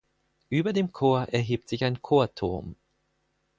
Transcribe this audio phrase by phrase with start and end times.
[0.49, 2.75] Über dem Chor erhebt sich ein Chorturm.